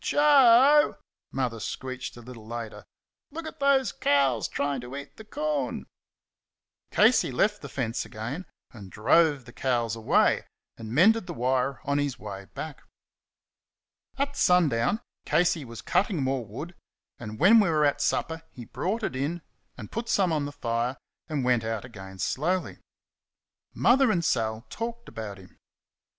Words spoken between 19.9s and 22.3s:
put some on the fire, and went out again